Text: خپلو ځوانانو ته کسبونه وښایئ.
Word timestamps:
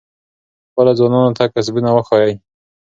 خپلو 0.69 0.91
ځوانانو 0.99 1.35
ته 1.37 1.43
کسبونه 1.53 1.89
وښایئ. 1.93 2.33